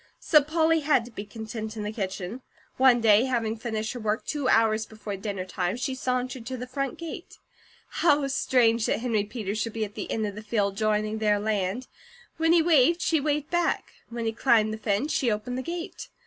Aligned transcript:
So 0.19 0.41
Polly 0.41 0.79
had 0.79 1.05
to 1.05 1.11
be 1.11 1.25
content 1.25 1.77
in 1.77 1.83
the 1.83 1.91
kitchen. 1.91 2.41
One 2.77 3.01
day, 3.01 3.25
having 3.25 3.55
finished 3.55 3.93
her 3.93 3.99
work 3.99 4.25
two 4.25 4.49
hours 4.49 4.87
before 4.87 5.15
dinnertime, 5.15 5.77
she 5.77 5.93
sauntered 5.93 6.43
to 6.47 6.57
the 6.57 6.65
front 6.65 6.97
gate. 6.97 7.37
How 7.87 8.25
strange 8.27 8.87
that 8.87 9.01
Henry 9.01 9.25
Peters 9.25 9.59
should 9.59 9.73
be 9.73 9.85
at 9.85 9.93
the 9.93 10.09
end 10.11 10.25
of 10.25 10.33
the 10.33 10.41
field 10.41 10.75
joining 10.75 11.19
their 11.19 11.37
land. 11.39 11.85
When 12.37 12.51
he 12.51 12.63
waved, 12.63 12.99
she 13.03 13.19
waved 13.19 13.51
back. 13.51 13.91
When 14.09 14.25
he 14.25 14.31
climbed 14.31 14.73
the 14.73 14.79
fence 14.79 15.13
she 15.13 15.29
opened 15.29 15.55
the 15.55 15.61
gate. 15.61 16.09